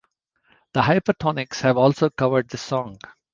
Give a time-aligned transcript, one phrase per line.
[0.73, 2.97] The Hypertonics have also covered this song.